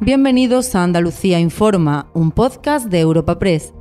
[0.00, 3.72] Bienvenidos a Andalucía Informa, un podcast de Europa Press.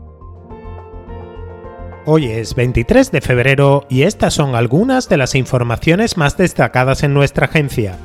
[2.05, 7.13] Hoy es 23 de febrero y estas son algunas de las informaciones más destacadas en
[7.13, 7.97] nuestra agencia.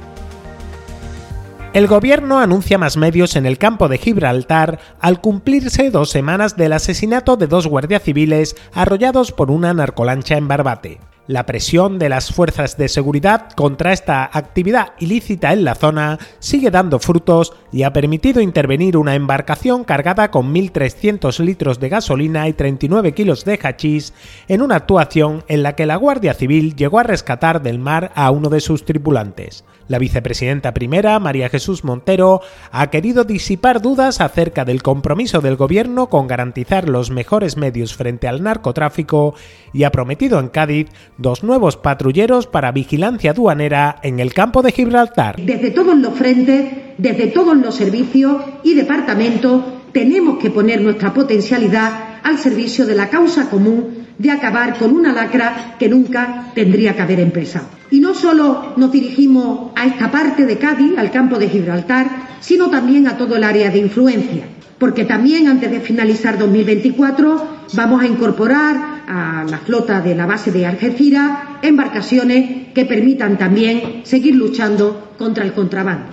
[1.73, 6.73] El gobierno anuncia más medios en el campo de Gibraltar al cumplirse dos semanas del
[6.73, 10.99] asesinato de dos guardias civiles arrollados por una narcolancha en Barbate.
[11.31, 16.73] La presión de las fuerzas de seguridad contra esta actividad ilícita en la zona sigue
[16.73, 22.53] dando frutos y ha permitido intervenir una embarcación cargada con 1.300 litros de gasolina y
[22.53, 24.13] 39 kilos de hachís
[24.49, 28.33] en una actuación en la que la Guardia Civil llegó a rescatar del mar a
[28.33, 29.63] uno de sus tripulantes.
[29.91, 36.09] La vicepresidenta primera, María Jesús Montero, ha querido disipar dudas acerca del compromiso del gobierno
[36.09, 39.35] con garantizar los mejores medios frente al narcotráfico
[39.73, 40.87] y ha prometido en Cádiz
[41.21, 45.37] dos nuevos patrulleros para vigilancia aduanera en el campo de Gibraltar.
[45.37, 49.63] Desde todos los frentes, desde todos los servicios y departamentos,
[49.93, 55.13] tenemos que poner nuestra potencialidad al servicio de la causa común de acabar con una
[55.13, 57.67] lacra que nunca tendría que haber empezado.
[57.91, 62.07] Y no solo nos dirigimos a esta parte de Cádiz, al campo de Gibraltar,
[62.41, 64.45] sino también a todo el área de influencia,
[64.79, 70.53] porque también antes de finalizar 2024 vamos a incorporar a la flota de la base
[70.53, 76.13] de Algeciras embarcaciones que permitan también seguir luchando contra el contrabando.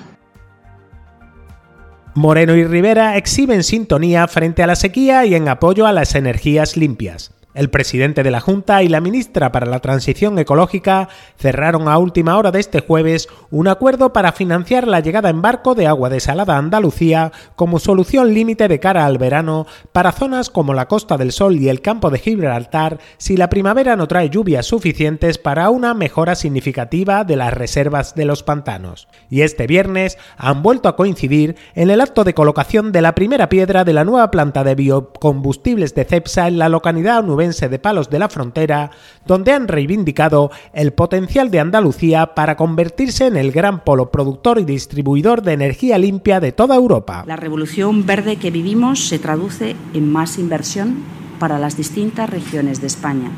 [2.16, 6.76] Moreno y Rivera exhiben sintonía frente a la sequía y en apoyo a las energías
[6.76, 7.37] limpias.
[7.58, 12.38] El presidente de la Junta y la ministra para la Transición Ecológica cerraron a última
[12.38, 16.54] hora de este jueves un acuerdo para financiar la llegada en barco de agua desalada
[16.54, 21.32] a Andalucía como solución límite de cara al verano para zonas como la Costa del
[21.32, 25.96] Sol y el campo de Gibraltar si la primavera no trae lluvias suficientes para una
[25.96, 29.08] mejora significativa de las reservas de los pantanos.
[29.32, 33.50] Y este viernes han vuelto a coincidir en el acto de colocación de la primera
[33.50, 38.10] piedra de la nueva planta de biocombustibles de CEPSA en la localidad nubense de Palos
[38.10, 38.92] de la Frontera,
[39.26, 44.66] donde han reivindicado el potencial de Andalucía para convertirse en el gran polo productor y
[44.66, 47.24] distribuidor de energía limpia de toda Europa.
[47.26, 50.98] La revolución verde que vivimos se traduce en más inversión
[51.40, 53.32] para las distintas regiones de España,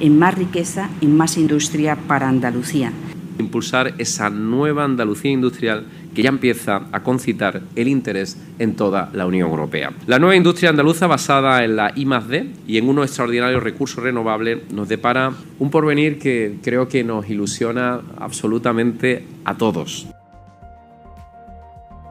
[0.00, 2.92] en más riqueza, en más industria para Andalucía.
[3.38, 5.84] Impulsar esa nueva Andalucía industrial
[6.14, 9.92] que ya empieza a concitar el interés en toda la Unión Europea.
[10.06, 14.88] La nueva industria andaluza basada en la I+D y en unos extraordinarios recursos renovables nos
[14.88, 20.06] depara un porvenir que creo que nos ilusiona absolutamente a todos.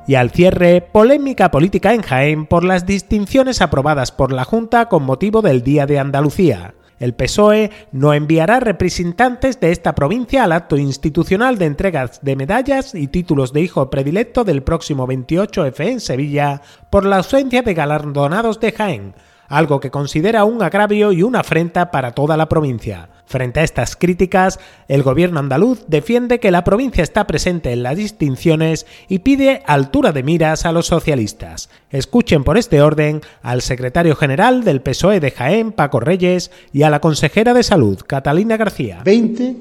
[0.08, 5.04] Y al cierre, polémica política en Jaén por las distinciones aprobadas por la Junta con
[5.04, 6.74] motivo del Día de Andalucía.
[7.02, 12.94] El PSOE no enviará representantes de esta provincia al acto institucional de entregas de medallas
[12.94, 16.62] y títulos de hijo predilecto del próximo 28F en Sevilla
[16.92, 19.16] por la ausencia de galardonados de Jaén,
[19.52, 23.10] algo que considera un agravio y una afrenta para toda la provincia.
[23.26, 27.98] Frente a estas críticas, el gobierno andaluz defiende que la provincia está presente en las
[27.98, 31.70] distinciones y pide altura de miras a los socialistas.
[31.92, 36.90] Escuchen por este orden al secretario general del PSOE de Jaén, Paco Reyes, y a
[36.90, 39.02] la consejera de Salud, Catalina García.
[39.04, 39.56] 20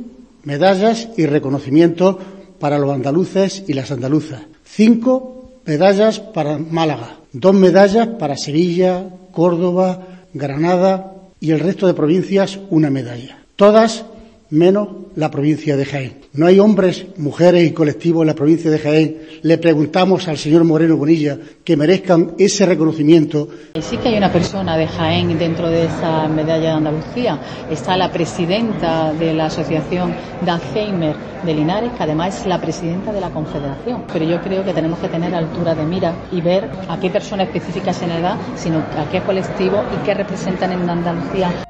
[0.45, 2.17] medallas y reconocimientos
[2.59, 4.43] para los andaluces y las andaluzas.
[4.65, 7.17] 5 medallas para Málaga.
[7.33, 14.07] 2 medallas para Sevilla, Córdoba, Granada y el resto de provincias una medalla todas
[14.51, 16.21] menos la provincia de Jaén.
[16.33, 19.17] No hay hombres, mujeres y colectivos en la provincia de Jaén.
[19.43, 23.49] Le preguntamos al señor Moreno Bonilla que merezcan ese reconocimiento.
[23.81, 27.41] Sí que hay una persona de Jaén dentro de esa medalla de Andalucía.
[27.71, 33.13] Está la presidenta de la Asociación de Alzheimer de Linares, que además es la presidenta
[33.13, 34.05] de la Confederación.
[34.13, 37.49] Pero yo creo que tenemos que tener altura de mira y ver a qué personas
[37.49, 41.70] específicas en edad, sino a qué colectivo y qué representan en Andalucía.